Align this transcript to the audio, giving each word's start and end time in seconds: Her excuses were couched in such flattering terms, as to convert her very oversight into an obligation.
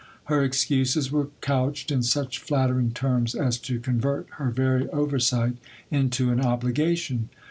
Her 0.23 0.43
excuses 0.43 1.11
were 1.11 1.29
couched 1.41 1.91
in 1.91 2.01
such 2.01 2.39
flattering 2.39 2.89
terms, 2.89 3.35
as 3.35 3.59
to 3.59 3.79
convert 3.79 4.25
her 4.37 4.49
very 4.49 4.89
oversight 4.89 5.57
into 5.91 6.31
an 6.31 6.41
obligation. 6.41 7.29